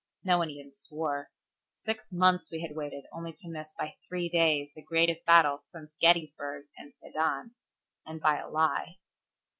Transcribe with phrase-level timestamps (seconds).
[0.23, 1.29] No one even swore.
[1.75, 5.93] Six months we had waited only to miss by three days the greatest battle since
[6.01, 7.51] Gettysburg and Sedan.
[8.03, 8.97] And by a lie.